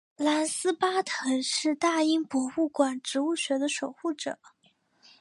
[0.17, 4.39] 兰斯巴腾是大英博物馆植物学的守护者。